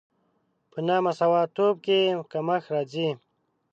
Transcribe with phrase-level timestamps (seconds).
[0.71, 1.99] په نامساواتوب کې
[2.31, 3.09] کمښت راځي.